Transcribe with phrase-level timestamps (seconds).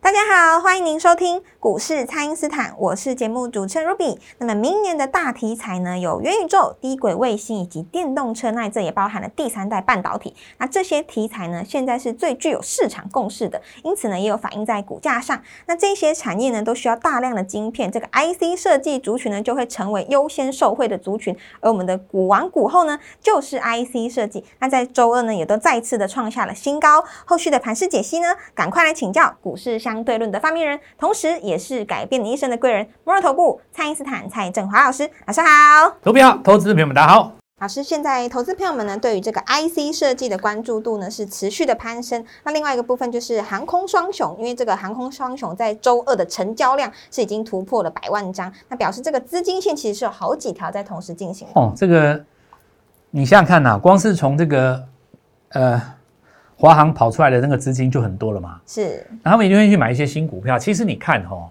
[0.00, 4.16] 大家好，欢迎您收听股市蔡因斯坦，我是节目主持人 Ruby。
[4.38, 10.34] 那么明年的大题材呢，有元宇宙、低轨卫星以及电动车，那这也包含了第三代半导体。
[10.58, 15.42] 那这些题材呢，现在是最具有市场共识的，因此呢，也有反映在股价上。
[15.66, 21.36] 那这些产业呢，都需要大量的晶片，这个 IC 设计族群呢，就会成为优先受惠的族群。
[21.60, 24.44] 而我们的股王股后呢，就是 IC 设计。
[24.60, 27.04] 那在周二呢，也都再次的创下了新高。
[27.26, 35.96] 后续的盘势解析呢，赶快来请教股市相对论的发明人，同时也是改变你一生的贵人——摩尔投顾蔡因斯坦蔡振华老师，晚上好。
[36.02, 37.32] 投票投资朋友们，大家好。
[37.62, 42.22] 老师，现在投资朋友们呢，对于这个 IC 设计的关注度呢是持续的攀升。
[42.44, 51.48] 那另外一个部分就是航空双雄，因为这个航空双雄在周二的成交量是已经突破了百万张，那表示这个资金线其实是有好几条在同时进行。
[51.54, 52.22] 哦，这个
[53.10, 54.84] 你想想看呐，光是从这个
[55.48, 55.80] 呃
[56.60, 58.60] 华航跑出来的那个资金就很多了嘛。
[58.66, 60.58] 是，然后他们一定会去买一些新股票。
[60.58, 61.50] 其实你看哈、哦，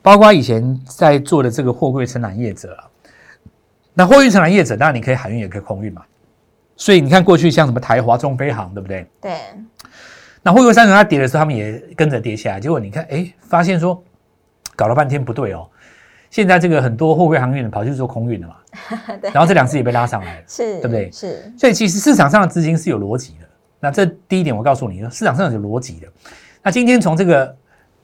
[0.00, 2.86] 包括以前在做的这个货柜承揽业者啊，
[3.92, 6.02] 那货运承揽业者，当然你可以海运也可以空运嘛。
[6.76, 9.04] 所以你看过去像什么台华、中飞航，对不对？
[9.20, 9.32] 对，
[10.42, 12.60] 那货柜三雄它跌的时候，他们也跟着跌下来。
[12.60, 14.00] 结果你看，哎，发现说
[14.76, 15.68] 搞了半天不对哦。
[16.30, 18.56] 现在这个很多货柜航运的跑去做空运了嘛，
[19.22, 20.42] 对然后这两次也被拉上来了。
[20.48, 23.46] 是，对不对是，所以其实市场上的资金是有逻辑的。
[23.84, 26.08] 那这第一点，我告诉你，市场上是有逻辑的。
[26.62, 27.56] 那今天从这个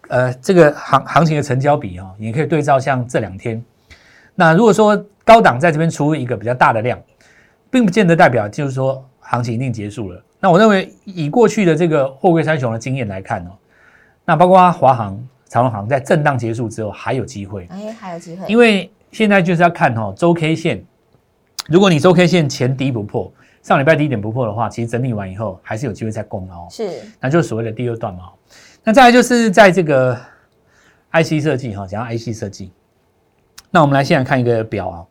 [0.09, 3.64] 呃这个行行情的成交比哦，你可以对照像这两天。
[4.34, 7.01] 那如果说高档在这边出一个比较大的量，
[7.70, 10.23] 并不见得代表就是说行情一定结束了。
[10.39, 13.52] 那我认为以过去的这个货柜三雄的经验来看哦，
[14.27, 15.18] 那包括华航、
[15.48, 17.67] 长荣航在震荡结束之后还有机会。
[17.70, 20.85] 哎，还有机会，因为现在就是要看哦周 K 线，
[21.68, 23.33] 如果你周 K 线前低不破，
[23.63, 26.89] 上礼拜低点不破的话，其实整理完以后还是有机会再攻哦，是。
[27.21, 28.31] 那就是所谓的第二段嘛。
[28.83, 30.17] 那再来就是在这个
[31.13, 32.73] IC 设计哈，讲到 IC 设计，
[33.71, 35.05] 那我们来现在看一个表啊。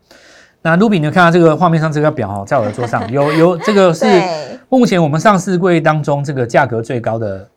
[0.62, 4.06] 那 Ruby，你有看到这个画面上这个表哈，在我的桌上 有有这个是
[4.68, 7.48] 目前我们上市柜当中这个价格最高的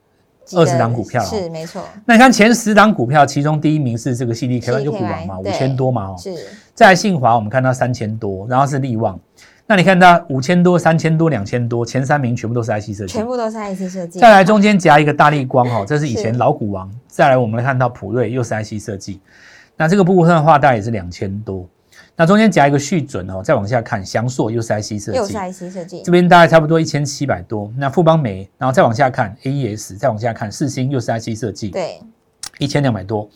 [0.45, 6.17] 几个20档股票哦是没错，那你看前十档股票，其中第一名是这个 CDK，就股 CDKY 王嘛，五千多嘛哦。
[6.19, 6.37] 是。
[6.75, 9.19] 再来信华，我们看到三千多，然后是力旺。
[9.67, 13.25] 那你看它五千多、三千多、两千多，前三名全部都是 IC 设计全。
[13.25, 14.19] 部都是 IC 设计。
[14.19, 16.91] 再来中间夹一个大力光哈， 这是以前老股王。
[17.06, 19.21] 再来我们来看到普瑞又是 IC 设计，
[19.77, 21.67] 那这个部分的话大概也是两千多。
[22.15, 27.73] 那中间夹一个续准哦，再往下看翔硕又是 IC 设又是计，IC 设计这，边大概差不多一千七百多。
[27.79, 32.00] 那富邦美，然后再往下看 AES，再往下看四星又是 IC 设计，对，
[32.59, 33.29] 一千两百多。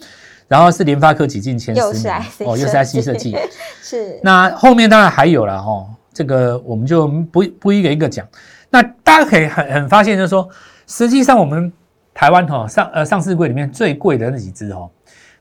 [0.49, 3.37] 然后是联发科挤进前又是十名 IC 哦，又是 IC 设计。
[3.83, 8.27] 是那后面当然还有了哈，这个我们就不不一个一个讲。
[8.71, 10.49] 那大家可以很很发现，就是说，
[10.87, 11.71] 实际上我们
[12.15, 14.91] 台湾哈上呃上市柜里面最贵的那几只哦，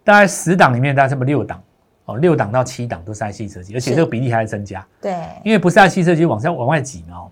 [0.03, 1.63] 大概十档里面大概这么六档
[2.03, 5.15] 哦，六档到七档都是 IC 设计，而且是这个比例还在增加，对，
[5.45, 7.31] 因为不是 IC 设计往上往外挤嘛哦。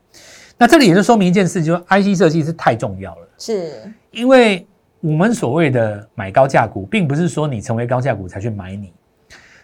[0.58, 3.74] 那这里也就说明一件事，就是 IC 设计是太重要了，是
[4.12, 4.66] 因为
[5.02, 8.94] 我们所谓的买高价股，并不是说你成为高价股才去买你，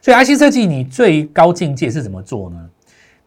[0.02, 2.70] 所以 IC 设计你最高境界是怎么做呢？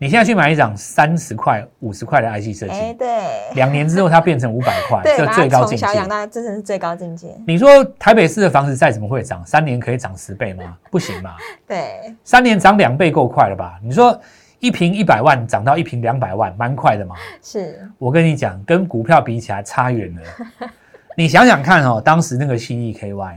[0.02, 3.08] 你现在去买一张三十块、五十块的 IC 设哎，计，对，
[3.54, 6.00] 两年之后它变成五百块， 对，这最高境界从小。
[6.00, 7.28] 养大，真的是最高境界。
[7.46, 10.76] 你说台北市的房子再怎么会涨，三年可以涨十倍吗？
[10.90, 11.36] 不行嘛，
[11.68, 13.78] 对，三年涨两倍够快了吧？
[13.80, 14.20] 你说
[14.58, 17.14] 一平一百万涨到一平两百万，蛮快的嘛。
[17.40, 20.68] 是我跟你讲，跟股票比起来差远了。
[21.16, 23.36] 你想想看哦，当时那个新 EKY，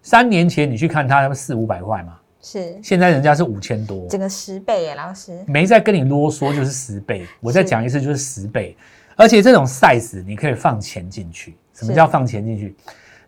[0.00, 2.14] 三年前你去看它，四五百块嘛，
[2.48, 5.36] 是，现在人家是五千多，整个十倍耶，老师。
[5.48, 7.26] 没在跟你啰嗦，就是十倍。
[7.40, 8.76] 我再讲一次，就是十倍。
[9.16, 11.56] 而且这种 size 你可以放钱进去。
[11.74, 12.72] 什么叫放钱进去？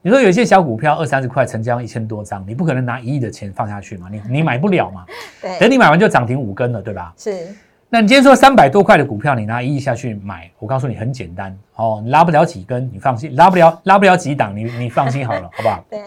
[0.02, 4.06] 你说有一些小股票二三十块成交一千多张，你不可能拿一亿的钱放下去嘛？
[4.08, 5.04] 你你买不了嘛？
[5.42, 7.12] 对等，你买完就涨停五根了，对吧？
[7.16, 7.48] 是
[7.88, 15.84] 那你今天说三百多块的股票，你拿一亿下去买，我告诉你很简单哦，你拉不了几根，你放心；拉不了拉不了几档，你你放心好了，好不好？
[15.90, 15.98] 对，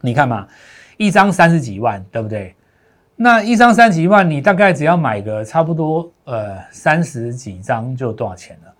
[0.00, 0.46] 你看嘛，
[0.96, 2.54] 一张三十几万，对不对？
[3.16, 8.72] 那一张三十几万，你大概只要买个差不多呃三十几张就多少钱了？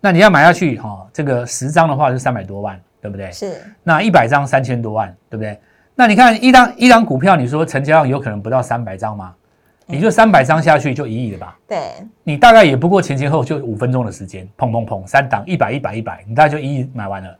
[0.00, 3.32] 那你要买下去哈、哦，这个十张的话是三百多万，对不对？
[3.32, 5.58] 是那一百张三千多万，对不对？
[5.94, 9.34] 那你看一张一张股票，你说成交量有可能不到三百张吗？
[9.86, 11.58] 你就三百张下去就一亿了吧？
[11.66, 11.78] 对，
[12.22, 17.34] 你大概也不过前前后就五分钟的时间，砰砰砰，三档一百一百一百，你大概就一亿买完了。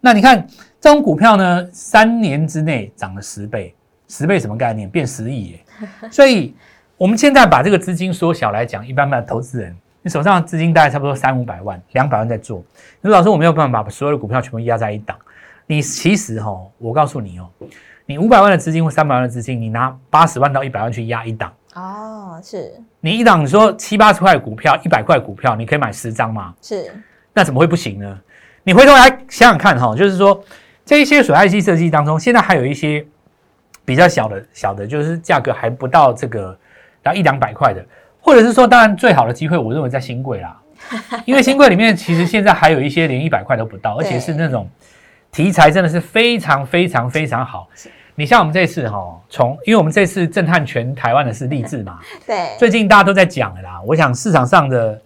[0.00, 0.46] 那你看
[0.84, 3.74] 这种股票呢，三年之内涨了十倍，
[4.06, 4.86] 十倍什么概念？
[4.86, 5.64] 变十亿耶！
[6.10, 6.54] 所以
[6.98, 12.62] 我们现在把这个资金缩小来讲，一般般的投资人，你手上的资金大概差不多三五百万、两百万在做。
[13.00, 15.16] 你说老师，我没有办法把所有的股票全部压在一档。
[15.66, 17.48] 你其实哈，我告诉你哦，
[18.04, 21.50] 你五百万的资金或三百万的资金，你拿八十万到一百万去压一档。
[21.72, 26.54] 哦，是你一档，你说七八十块股票，一百块股票，你可以买十张吗？
[26.60, 26.92] 是，
[27.32, 28.20] 那怎么会不行呢？
[28.64, 30.44] 你回头来想想看哈，就是说
[30.84, 33.04] 这一些水 IC 设计当中，现在还有一些
[33.84, 36.56] 比较小的小的，就是价格还不到这个
[37.02, 37.84] 到一两百块的，
[38.20, 40.60] 或者是说，当然最好的机会，我认为在新贵啦，
[41.24, 44.68] 因为新贵里面其实现在还有一些连一百块都不到，而且是那种
[45.32, 47.68] 题材真的是非常非常非常好。
[48.14, 53.80] 你像我们这次哈，从因为我们这次震撼全台湾的是励志嘛， 对，最近大家都在讲的啦。
[53.84, 55.02] 我想市场上的，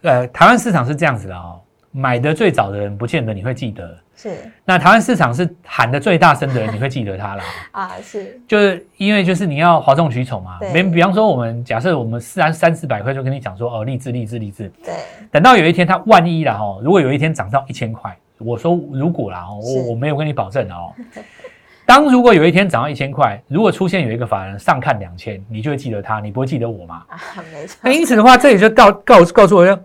[0.00, 1.60] 呃，台湾市场是这样子的哦，
[1.96, 4.36] 买的最早的人不见得你会记得，是。
[4.66, 7.44] 那台湾市场是喊的最大声的人，你会记得他啦。
[7.72, 8.38] 啊，是。
[8.46, 14.92] 就是因为就是你要哗众取宠嘛，比比方说我们假设我们四然三四百块就跟你讲说哦，励志励志励志，对。
[15.30, 20.92] 等到有一天它万一了哈，如果有一天涨到一千块，我说如果啦，我我没有跟你保证哦。
[21.86, 27.04] 当如果有一天涨到一千块，如果出现有一个法人上看两千，你就会记得他，你不会记得我吗？
[27.08, 27.16] 啊，
[27.52, 27.78] 没错。
[27.80, 29.78] 那因此的话，这里就告告告诉我说，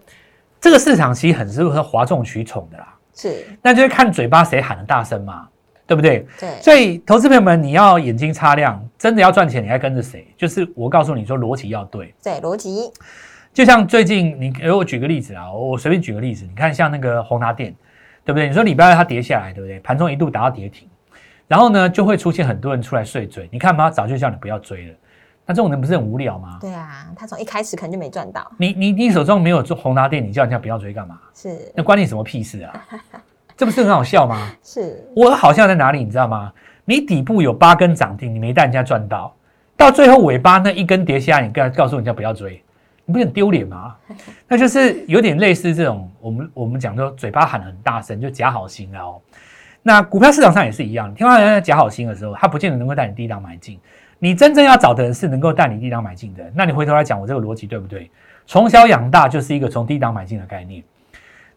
[0.62, 2.96] 这个市场其实很适合哗众取宠的啦。
[3.14, 5.48] 是，那就是看嘴巴谁喊的大声嘛，
[5.86, 6.26] 对不对？
[6.40, 6.50] 对。
[6.62, 10.26] 所以，投资朋友们，你要眼睛擦亮，真的要赚钱，你要跟着谁？
[10.38, 12.14] 就是我告诉你说，逻辑要对。
[12.24, 12.90] 对，逻辑。
[13.54, 17.76] 就像最近，你给我举个例子啊，我随便举个例子，你看像那个宏达电，
[18.24, 18.48] 对不对？
[18.48, 19.80] 你说礼拜二它跌下来，对不对？
[19.82, 20.88] 盘中一度达到跌停。
[21.48, 23.50] 然后呢，就会出现很多人出来碎嘴。
[23.52, 24.94] 你看嘛，早就叫你不要追了。
[25.46, 26.58] 那这种人不是很无聊吗？
[26.62, 28.50] 对啊，他从一开始可能就没赚到。
[28.58, 31.20] 你你你手中没有做宏达电，你叫人家不要追干嘛？
[31.34, 32.88] 是，那关你什么屁事啊？
[33.58, 34.50] 这不是很好笑吗？
[34.64, 36.04] 是，我好笑在哪里？
[36.04, 36.54] 你知道吗？
[36.86, 39.36] 你底部有八根涨停，你没带人家赚到，
[39.76, 42.64] 到最后尾巴那一根跌下，你告告诉人家不要追，
[43.06, 43.96] 你不是很丢脸吗？
[44.48, 49.20] 那就是有点类似这种，我们我们讲说嘴巴喊很大声，就假好心哦。
[49.84, 53.80] 那股票市场上也是一样，听到人家假好心的时候，他不见得能够带你低档买进。
[54.24, 56.44] 你真正要找的人是能够带你低档买进的。
[56.54, 58.08] 那你回头来讲，我这个逻辑对不对？
[58.46, 60.84] 从小养大就是一个从低档买进的概念。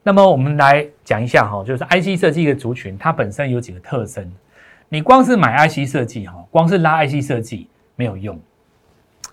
[0.02, 4.32] 那么我们来讲一下哈，就是 IC 设计的族群，它本身有几个特征。
[4.88, 8.40] 你光是买 IC 设计哈，光是拉 IC 设计没有用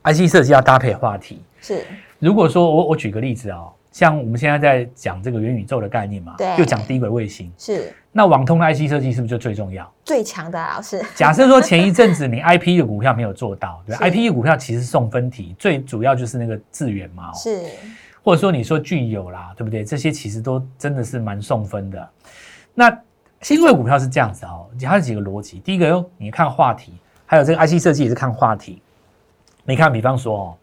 [0.04, 1.42] ，IC 设计要搭配话题。
[1.62, 1.86] 是，
[2.20, 3.64] 如果说我我举个例子啊。
[3.92, 7.52] 像我们现在在讲这个元宇宙的概念嘛，对，就讲低轨卫星。
[7.58, 9.94] 是，那网通的 IC 设计是不是就最重要？
[10.06, 11.04] 最强的老师。
[11.14, 17.66] 假设说前一阵子你 IP 的股票没有做到，对，IP 的股票其实送分题，最主要就是那个智源嘛，是，
[18.24, 19.84] 或者说你说具有啦，对不对？
[19.84, 22.10] 这些其实都真的是蛮送分的。
[22.74, 22.98] 那
[23.42, 25.60] 新贵股票是这样子哦，它有几个逻辑。
[25.60, 26.94] 第一个哟，你看话题，
[27.26, 28.82] 还有这个 IC 设计也是看话题。
[29.66, 30.56] 你看，比方说哦，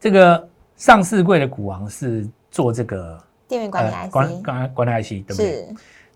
[0.00, 0.48] 这个。
[0.82, 5.52] 上市柜的股王是做这个电源管理 IC，管管管理 IC，对不对？
[5.52, 5.68] 是。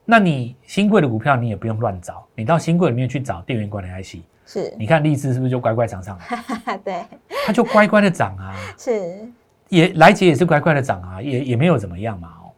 [0.04, 4.16] 那你新贵的股票你也不用乱找，你到新贵里面去找电源管理 IC。
[4.44, 4.74] 是。
[4.76, 6.18] 你看立志是不是就乖乖涨上
[6.66, 6.76] 来？
[6.82, 7.04] 对。
[7.46, 8.56] 它就乖乖的涨啊。
[8.76, 9.24] 是。
[9.68, 12.26] 也来杰也是乖乖的涨啊，也也没有怎么样嘛。
[12.42, 12.50] 哦。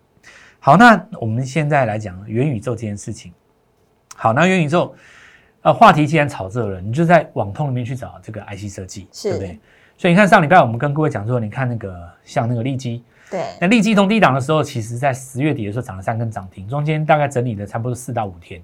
[0.60, 3.34] 好，那我们现在来讲元宇宙这件事情。
[4.16, 4.94] 好，那元宇宙，
[5.60, 9.60] 呃，话题既然炒热了，你就在网通里面去找这个 IC 设计，对不对？
[9.98, 18.62] 所以你看，上礼拜我们跟各位讲说，你看那个像那个利基，对，那利基从低档的时候，其实在十月底的时候涨了三根涨停，中间大概整理了差不多四到五天。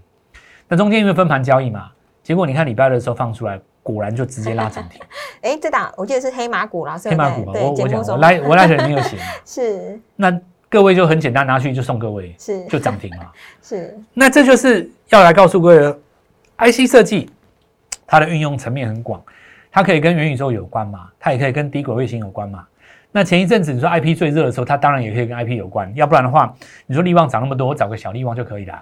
[0.69, 1.91] 那中间因为分盘交易嘛，
[2.23, 5.03] 结果你看礼拜的时候放出来，果然就直接拉涨停。
[5.43, 9.19] 哎，这档我记得是黑马股啦，黑马股嘛，我我讲我来我来里没有写。
[9.45, 10.01] 是。
[10.15, 13.33] 那各位就很简单，拿去就送各位，是就涨停了。
[13.61, 13.99] 是。
[14.13, 15.95] 那这就是要来告诉各位
[16.59, 17.29] ，IC 设计
[18.07, 19.21] 它的运用层面很广。
[19.75, 21.09] 它可以跟元宇宙有关嘛？
[21.19, 22.65] 它也可以跟低轨卫星有关嘛？
[23.11, 25.93] 那前一阵子你说 IP 最热的时候，它当然也可以跟 IP 有关。
[25.97, 26.55] 要不然的话，
[26.87, 28.81] 你说利旺涨那么多，我找个小利旺就可以了，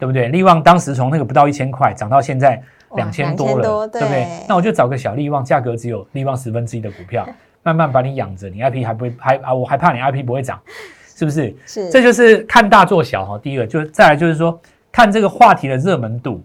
[0.00, 0.26] 对不对？
[0.30, 2.60] 利旺当时从那个不到一千块涨到现在
[2.96, 4.26] 两千多了，对不对？
[4.48, 7.24] 那我就找个小利旺，价格只有利旺十分之一的股票，
[7.62, 9.54] 慢慢把你养着，你 IP 还不会还啊？
[9.54, 10.60] 我还怕你 IP 不会涨，
[11.14, 11.54] 是不是？
[11.66, 13.38] 是，这就是看大做小哈。
[13.40, 16.44] 第一个就是再来就是说看这个话题的热门度，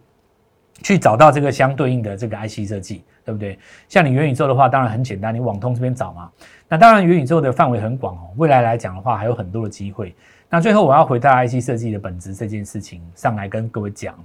[0.83, 3.03] 去找到这个相对应的这个 IC 设计。
[3.27, 3.59] 对不对？
[3.89, 6.31] 像你元宇宙的话，当然很简单，你网通这边找嘛。
[6.69, 10.15] 那当然元宇宙的范围很广哦，未来来讲的话，还有很多的机会。
[10.49, 14.15] 那最后我要回到 IC 设计的本质这件事情上来跟各位讲，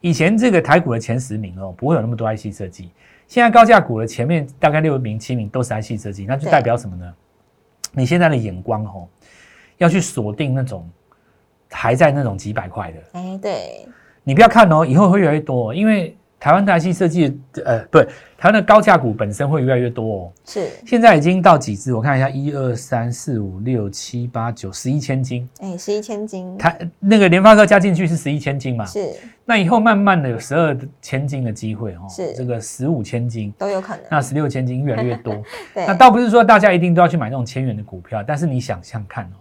[0.00, 2.90] 以前这个台股的前十名哦，不会有那么多 IC 设计。
[3.28, 7.14] 现在高价股的前面大概六名、七名都是 IC 设计，那就代表什么呢？
[7.92, 9.06] 你现在的眼光哦，
[9.78, 10.90] 要去锁定那种
[11.70, 13.86] 还在那种几百块的，哎，对，
[14.24, 17.98] 你不要看哦，以后会越来越多、哦，因为台湾的 IC 设计的呃，不，
[18.38, 20.32] 台湾的高价股本身会越来越多哦。
[20.46, 21.92] 是，现在已经到几只？
[21.92, 28.86] 我看一下，一二三四五六七八九十一千斤，哎，十一千斤，台那个联发科加进去是十一千斤嘛？
[28.86, 29.10] 是
[29.44, 34.02] 那以后慢慢的有十二千斤的机会哦，是这个十五千斤，都有可能。
[34.10, 35.34] 那十六千斤越来越多。
[35.74, 39.36] 对那，倒不是说大家一定都要去买那种千元的股票，但是你想想看哦，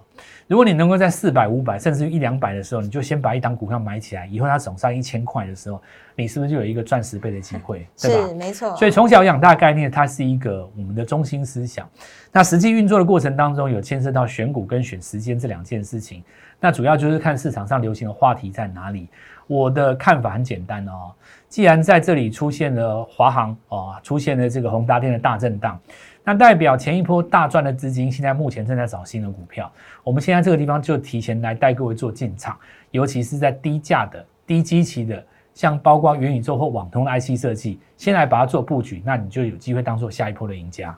[0.47, 5.81] 如果你能够在四百、五百甚至于一两百的时候，你就先把一档股票买起来，以后它涨上一千块的时候，
[6.15, 8.33] 你是不是就有一个赚十倍的机会， 对吧是？
[8.35, 8.75] 没错。
[8.75, 11.87] 所以从小养大概念，它是一个我们的中心思想。
[12.31, 16.23] 那实际运作的过程当中，有牵涉到选股跟选时间这两件事情。
[16.59, 19.07] 那主要就是看市场上流行的话题在哪里。
[19.47, 21.11] 我的看法很简单哦，
[21.47, 25.79] 既然在这里出现了华航哦，出现了这个宏达电的大震荡，
[26.29, 29.71] 那代表前一波大赚的资金现在目前正在找新的股票。
[30.03, 32.55] 我们现在这个地方就提前来带各位做进场，
[32.91, 35.25] 尤其是在低价的、低基期的。
[35.55, 40.95] 像包括元宇宙或网通的 IC 设计，先来把它做布局，那你就有机会当做下一波的赢家。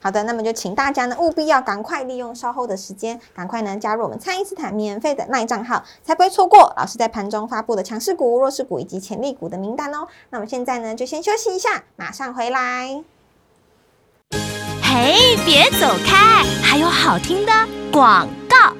[0.00, 10.08] 好的，那么就请大家呢务必要赶快利用稍后的时间，赶快呢加入我们蔡因斯坦免费的耐账号，才不会错过老师在盘中发布的强势股、弱势股以及潜力股的名单哦。
[10.30, 13.13] 那么现在呢就先休息一下，马上回来。
[14.96, 15.12] 哎，
[15.44, 17.52] 别走开，还有好听的
[17.92, 18.72] 广告。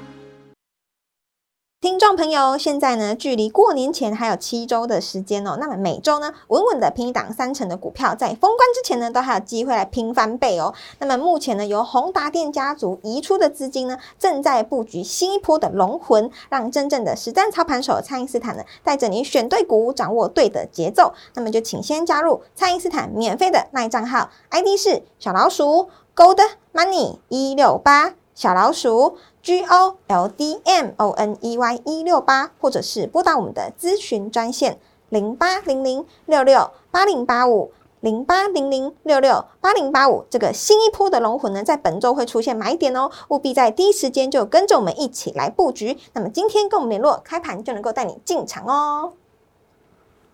[1.80, 5.58] 听众朋友，现在呢，距离过年前还有七周的时间哦。
[5.60, 10.72] 那么每周呢，稳稳的拼一档三成的股票，在封关之前呢，都还有机会来拼翻倍哦。
[11.00, 21.12] 那么目前呢，由宏达电家族移出的资金呢，正在布局新一波的龙魂，让真正的实战操盘手蔡因斯坦呢，带着你选对股，掌握对的节奏。
[21.34, 26.38] 那么就请先加入蔡因斯坦免费的耐账号，ID 是小老鼠 Gold
[26.72, 28.14] Money 一六八。
[28.36, 34.78] 小老鼠 G O L D M O N E Y 一六八，或者是拨打我们的咨询专线
[35.08, 40.24] 零八零零六六八零八五零八零零六六八零八五。
[40.28, 45.96] 这个新一波的龙魂呢，在本周会出现买点哦，务必在第一时间就跟着我们一起来布局。
[46.12, 49.12] 那么今天跟我们联络，开盘就能够带你进场哦。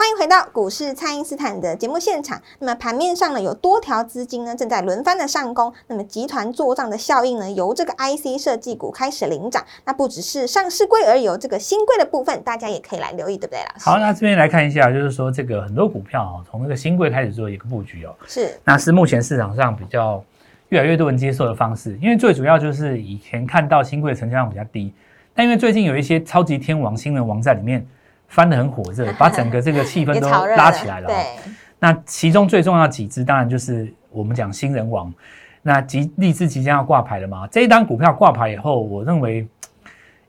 [0.00, 2.40] 欢迎回到股市，蔡因斯坦的节目现场。
[2.61, 5.71] 那么盘面上呢，有多条资金呢正在轮番的上攻。
[5.88, 9.62] 那么集团做账的效应呢，由这个 IC 设计股开始领涨。
[9.85, 13.85] 那不只是上市柜而已，有这个新贵的部分，大家也可以来留意，对不对，老师？
[13.85, 20.25] 好，那这边来看一下，就是说这个很多股票哦，从那个新贵开始做一个布局哦，是那是目前市场上比较
[20.71, 24.95] 越来越多人接受的方式，因为最主要就是以前看到新贵成交量比较低，
[25.35, 27.87] 但因为最近有一些超级天王新人王在里面
[28.30, 31.10] 翻得很火热， 把整个这个气氛都拉起来了、哦。
[31.10, 35.12] 对，那其中最重要的几只，当然就是我们讲新人王，
[35.60, 37.46] 那即立志即将要挂牌了嘛。
[37.49, 39.46] 这一单股票挂牌以后，我认为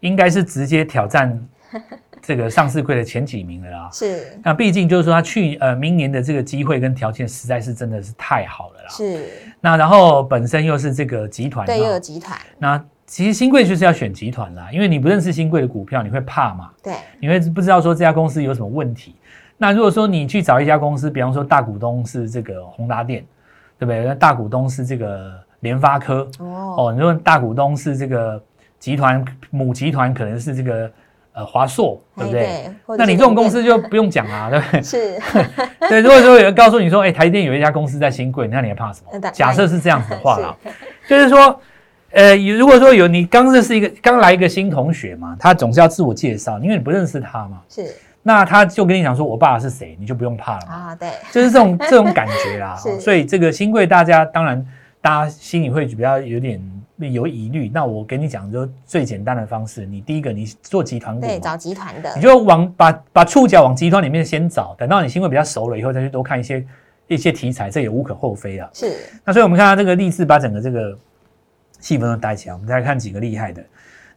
[0.01, 1.39] 应该是直接挑战
[2.21, 3.89] 这个上市柜的前几名的啦。
[3.93, 8.89] 是那毕竟就是说，它去呃明年的这个机会跟条件实在是真的是太好了啦。
[8.89, 9.25] 是，
[9.59, 19.17] 那然后本身又是这个集团，对，又有哦集团，那其实新贵就是要选集团啦，因为你不认识新贵的股票，你会怕嘛，对，你会不知道说这家公司有什么问题。
[19.57, 23.21] 那如果说你去找一家公司，比方说大股东是这个宏达电，
[23.77, 24.05] 对不对？
[24.05, 28.41] 那大股东是这个联发科，哦，哦，你说大股东是这个
[28.79, 30.89] 集团母集团可能是这个
[31.33, 32.71] 呃华硕，对不对？
[32.97, 34.81] 那你这种公司就不用讲啊，对不对？
[34.81, 35.19] 是
[35.89, 39.19] 对，如果说有人告诉你说，哎，台积电有一家公司在新贵，那你还怕什么？
[39.31, 40.55] 假设是这样子的话啦，
[41.09, 41.59] 就是说，
[42.11, 52.75] 呃，如果说有你刚认识一个刚来一个新同学嘛，他总是要自我介绍，因为你不认识他嘛，是那他就跟你讲说我爸爸是谁，你就不用怕了嘛，啊，对，就是这种这种感觉啦。
[52.81, 54.63] 是哦所以这个新贵大家当然
[55.01, 56.61] 大家心里会比较有点
[56.97, 57.71] 有疑虑。
[57.73, 66.63] 那我给你讲，就最简单的方式，你第一个你做集团股对，找集团的你，就往把把触角往集团里面先找，等到你新贵比较熟了以后，再去多看一些
[67.07, 68.69] 一些题材，这也无可厚非啊。
[68.71, 70.95] 是那所以我们看到这个励志把整个这个
[71.81, 73.61] 气氛都带起来，我们再来看几个厉害的。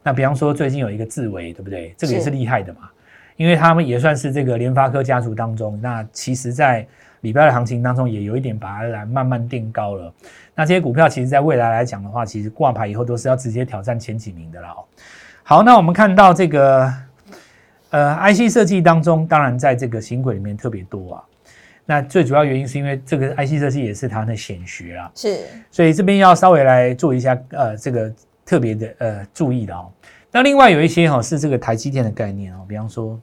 [0.01, 1.93] 那比方说最近有一个智维，对不对？
[1.97, 2.81] 这个也是是厉害的嘛，
[3.35, 6.87] 因为他们也算是这个联发科家族当中，那其实在
[7.21, 10.13] 礼拜的行情当中也有一点把它来慢慢定高了。
[10.53, 14.69] 那这些股票其实在未来来讲的话，其实挂牌以后都是要直接挑战前几名的啦。
[14.69, 14.85] 哦。
[15.41, 16.93] 好，那我们看到这个
[17.89, 21.23] 呃 IC 设计当中，当然在这个新轨里面特别多啊。
[21.85, 25.39] 那最主要原因是因为这个 IC 设计也是它的显学啦，是
[25.69, 28.11] 所以这边要稍微来做一下呃这个
[28.43, 29.91] 特别的呃注意的哦。
[30.31, 33.19] 那另外有一些哈、是这个台积电的概念哦，比方说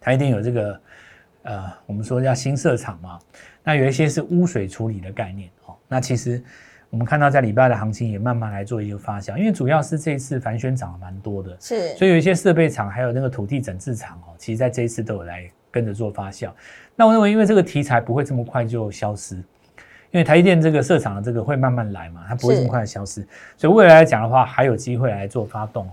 [0.00, 0.80] 台积电有这个
[1.42, 3.18] 呃，我们说叫新设厂嘛，
[3.64, 5.74] 那有一些是污水处理的概念哦。
[5.88, 6.42] 那其实
[6.90, 16.50] 我们看到在礼拜的行情也慢慢来做一个发酵，因为主要是这一次凡轩涨了蛮多的，是，所以有一些设备厂还有那个土地整治厂哦，其实在这一次都有来跟着做发酵。
[16.96, 25.92] 那我认为，因为这个题材不会这么快就消失，因为台积电这个设厂的这个会慢慢来嘛，它不会这么快的消失，所以未来来讲的话，还有机会来做发动哦。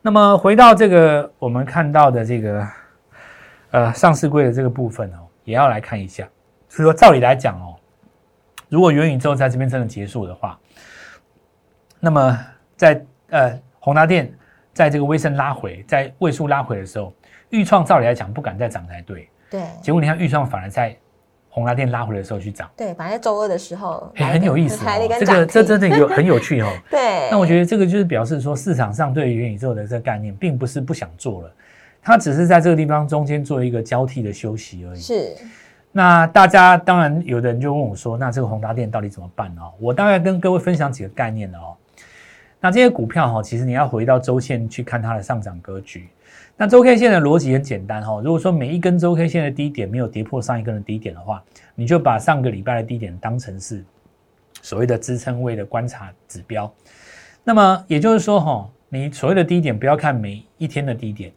[0.00, 2.68] 那么回到这个我们看到的这个
[3.72, 6.28] 呃上市柜的这个部分哦，也要来看一下。
[6.68, 7.74] 所以说，照理来讲哦，
[8.68, 10.58] 如果元宇宙在这边真的结束的话，
[11.98, 12.38] 那么
[12.76, 14.32] 在呃宏达电
[14.72, 17.12] 在这个微升拉回，在位数拉回的时候，
[17.50, 19.28] 豫创照理来讲不敢再涨才对。
[19.50, 20.94] 对结果你看豫创反而在
[21.48, 24.84] 宏达电拉回的时候去涨，对，反正周二的时候哎，很有意思。
[25.18, 26.68] 这个这真的有很有趣哦。
[26.90, 31.52] 对，那我觉得这个就是表示说，市场上对于元宇宙的这个概念，并不是不想做了，
[32.02, 35.00] 它只是在这个地方中间做一个交替的休息而已。
[35.00, 35.34] 是
[35.90, 41.74] 那大家当然有的人就问我说，那这个宏达电到底怎么办呢、我大概跟各位分享几个概念的哦。
[42.60, 46.08] 那这些股票哈、其实你要回到周线去看它的上涨格局。
[46.60, 51.40] 那周 K 线的逻辑很简单哈、如果说每一根周 K 线的低点没有跌破上一根的低点的话，
[51.76, 53.84] 你就把上个礼拜的低点当成是
[54.60, 56.68] 所谓的支撑位的观察指标。
[57.44, 61.30] 那么也就是说哈、你所谓的低点不要看每一天的低点，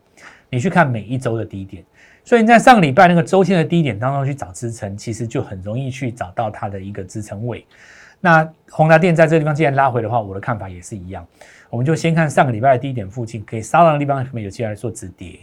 [0.50, 1.86] 你去看每一周的低点。
[2.24, 7.64] 所以你在上个礼拜那个周线的低点当中去找支撑，其实就很容易去找到它的一个支撑位。
[8.20, 11.26] 那宏达电在这个地方既然拉回的话，我的看法也是一样，
[11.72, 15.40] 我们就先看上个礼拜的低点附近可以杀到的地方，可能有机会来做止跌。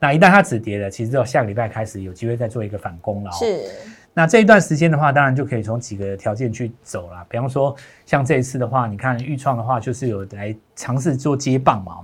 [0.00, 3.32] 那一旦它止跌了，其实到下个礼拜开始有机会再做一个反攻了、哦。
[3.38, 3.64] 是
[4.12, 7.24] 那这一段时间的话，当然就可以从几个条件去走了。
[7.28, 11.98] 比方说，像这一次的话，你看豫创的话，就是有来尝试做接棒嘛。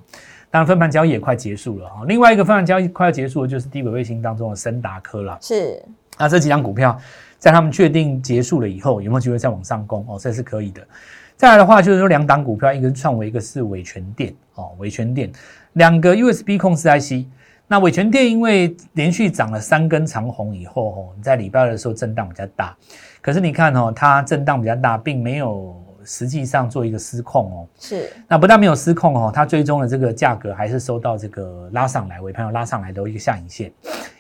[0.51, 2.05] 当然，分盘交易也快结束了哈。
[2.07, 5.37] 另外一个分盘交易快要结束的，就是低轨卫星当中的森达科了。
[5.41, 5.83] 是
[6.17, 6.97] 那这几张股票，
[7.39, 10.07] 在他们确定结束了以后，有没有机会再往上攻？
[10.09, 10.87] 哦，这是可以的。
[11.37, 15.31] 再来的话，就是说两档股票，一个是创维，一个是伟全电哦，伟全电
[15.75, 17.27] 两个 USB 控制 IC。
[17.67, 22.77] 那伟全电因为连续涨了三根长红以后，哦，在礼拜二的时候震荡比较大，
[23.23, 27.67] 可是你看哦，它震荡比较大，并没有实际上做一个失控哦。
[27.81, 33.73] 是那不但没有失控哦，它最终的这个价格还是收到这个拉上来，尾盘有拉上来的一个下影线，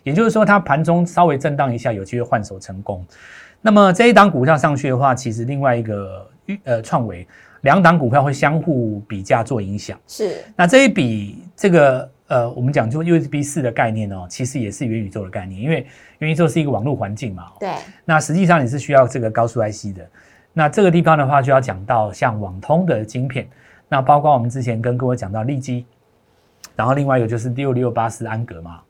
[0.02, 3.04] 也就是说它盘中稍微震荡一下，有机会换手成功。
[3.60, 6.26] 那么这一档股票上去的话，其实另外一个
[6.64, 7.26] 呃创维
[7.62, 9.98] 两档股票会相互比价做影响。
[10.06, 15.86] 是那这一笔这个呃，我们讲就 USB 四的概念哦，其实也是元宇宙的概念，因为
[16.18, 17.52] 元宇宙是一个网络环境嘛。
[17.60, 17.70] 对
[18.04, 20.08] 那实际上你是需要这个高速 IC 的。
[20.52, 23.48] 那这个地方的话，就要讲到像网通的晶片，
[23.88, 25.84] 那包括我们之前跟各位讲到利基，
[26.76, 28.80] 然后另外一个就是六六八四安格嘛，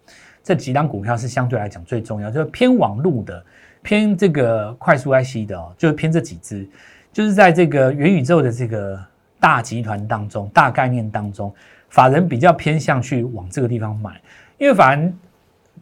[0.43, 3.45] 这几档股票是相对来讲最重要，就是偏网路的、
[3.83, 6.69] 偏这个快速 IC 的哦，就是偏这几只，
[7.15, 9.01] 就是在这个元宇宙的这个
[9.39, 11.55] 大集团当中、大概念当中，
[11.89, 14.21] 法人比较偏向去往这个地方买，
[14.59, 15.17] 因为法人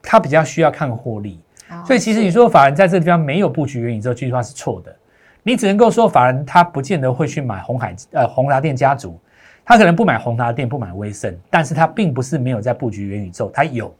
[0.03, 1.41] 他比较需要看获利。
[1.71, 4.95] 哦所以其实你说法人在这个地方没有布局元宇宙，这句话是错的。
[5.43, 9.19] 你只能够说法人他不见得会去买红海呃宏达电家族，
[9.65, 13.93] 他可能不买宏达电，不买威盛，但是他并不是没有在布局元宇宙，他有。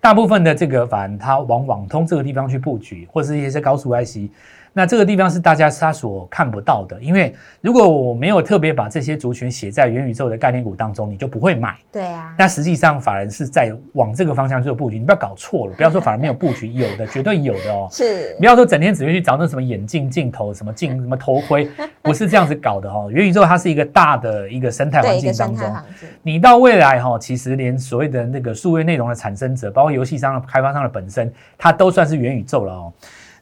[0.00, 4.30] 大部分的这个法人他往网通这个地方去布局，或者是一些高速 IC，
[4.78, 6.96] 那这个地方是大家他所看不到的。
[7.00, 11.74] 因为如果我没有特别把这些族群写在元宇宙的概念股当中，你就不会买。
[11.90, 17.88] 对啊，那实际上法人是在往这个方向做布局，你不要搞错了，不要说法人没有布局， 有的绝对有的哦。
[17.90, 21.68] 是不要说整天只会去找那什么眼镜、镜头、什么镜、什么头盔，
[22.00, 23.10] 不是这样子搞的哦。
[23.12, 25.76] 元宇宙它是一个大的一个生态环境当中，
[26.22, 32.92] 你到未来哈、其实连所谓的那个数位内容的产生者，包括游戏商的开发商的本身，它都算是元宇宙了哦。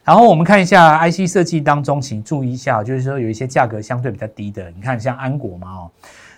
[0.07, 5.91] 然后我们看一下 IC 设计当中，请注意一下，就是说有一些价格相对比较低的，你看像安果嘛哦，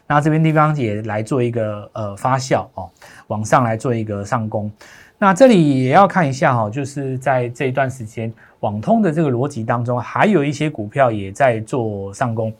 [0.07, 2.89] 那这边地方也来做一个呃发酵哦，
[3.27, 4.71] 往上来做一个上攻。
[5.19, 12.51] 那这里也要看一下哈、就是在这一段时间，网通的这个逻辑当中，还有一些股票也在做上攻。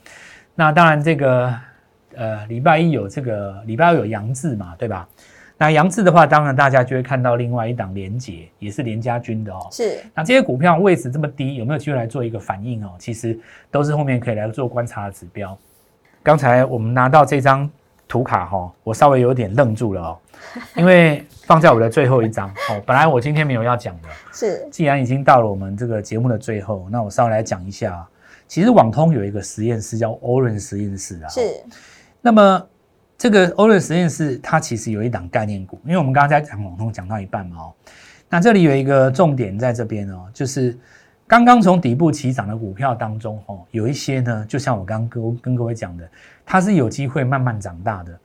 [0.54, 1.52] 那当然这个
[2.16, 5.08] 呃礼拜一有这个礼拜二有杨志嘛，对吧？
[5.60, 9.68] 那杨志的话，当然大家就会看到另外一档联捷，也是联家军的哦。
[9.70, 12.94] 是那这些股票位置这么低，有没有机会来做一个反应哦？
[12.98, 13.38] 其实
[13.70, 15.56] 都是后面可以来做观察的指标。
[16.24, 17.70] 刚才我们拿到这张
[18.08, 20.18] 图卡哈、哦，我稍微有点愣住了哦，
[20.78, 22.82] 因为放在我的最后一张哦。
[22.86, 28.08] 本来我今天没有要讲的， 是既然已经到了我们这个节目的最后，那我稍微来讲一下。
[28.48, 31.42] 其实网通有一个实验室叫 Orange 实验室啊，是
[32.22, 32.68] 那么
[33.20, 37.74] 这个欧瑞实验室，它其实有一档概念股，因为我们刚刚在讲网通讲到一半嘛哦，
[38.30, 40.78] 那这里有一个重点在这边哦，就是
[41.28, 46.10] 刚刚从底部起涨的股票当中哦，有一些呢，就像我刚刚跟跟各位讲的，
[46.46, 48.18] 它是有机会慢慢长大的。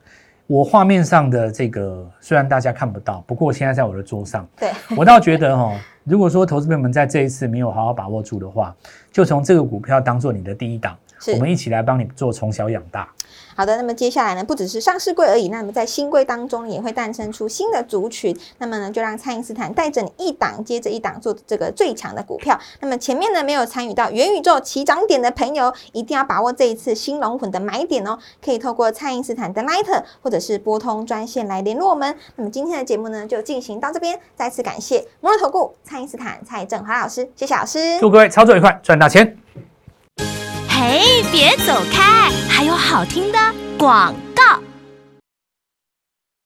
[0.47, 4.71] 我画面上的这个虽然大家看不到，不过现在在我的桌上，对。
[4.95, 8.73] 我倒觉得哦，如果说投资朋友们在这一次没有好好把握住的话，
[9.11, 13.07] 就从这个股票当做你的第一档，是我们一起来帮你做从小养大。
[13.55, 18.37] 好的，那么接下来呢，不只是上市柜而已，那么在新柜当中也会诞生出新的族群。
[18.57, 22.59] 那么呢，就让蔡因斯坦带着你一档接着一档做这个最强的股票。
[22.81, 28.19] 那么前面呢没有参与到元宇宙起涨点的朋友，一定要把握这一次新龙魂的买点哦。
[28.43, 32.13] 可以透过蔡因斯坦的 Line 或者是拨通专线来联络我们。
[32.35, 37.97] 那么今天的节目呢就进行到这边，再次感谢摩尔投顾蔡因斯坦蔡振华老师，谢谢老师。
[38.01, 39.37] 祝各位操作愉快，赚大钱！
[40.77, 43.39] 嘿，别走开，还有好听的
[43.77, 44.13] 广。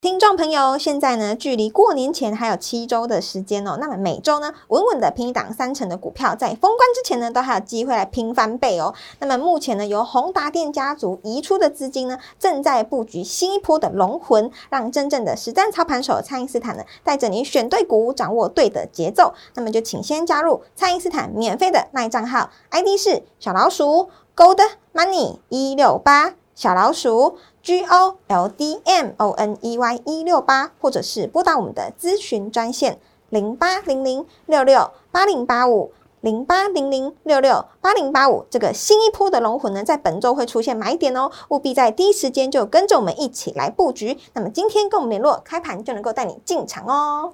[0.01, 3.77] 听众朋友，现在呢，距离过年前还有七周的时间哦。
[3.81, 8.93] 那么每周呢，稳稳的拼一档三成的股票，在封关之前呢，都还有机会来拼翻倍哦。
[9.19, 19.33] 那么目前呢，由宏达电家族移出的资金呢，正在布局新一波的龙魂，让真正的实战操盘手蔡因斯坦呢，带着你选对股，掌握对的节奏。
[19.55, 24.61] 那么就请先加入蔡因斯坦免费的赖账号，ID 是小老鼠 Gold
[24.93, 27.37] Money 一六八小老鼠。
[27.61, 35.91] G O L D M O N E Y 一六八，或者是拨打我们的咨询专线零八零零六六八零八五
[36.21, 38.45] 零八零零六六八零八五。
[38.49, 44.17] 这个新一波的龙虎呢，在本周会出现买点哦，务必在第一时间就跟着我们一起来布局。
[44.33, 47.33] 那么今天跟我们联络，开盘就能够带你进场哦。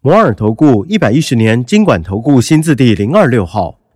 [0.00, 3.77] 摩尔投顾一百一十年经管投顾新字第零二六号。